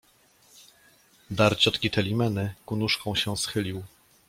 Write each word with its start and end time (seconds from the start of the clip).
Dar 1.39 1.55
ciotki 1.61 1.89
Telimeny, 1.91 2.51
ku 2.65 2.75
nóżkom 2.75 3.15
się 3.15 3.37
schylił 3.37 3.83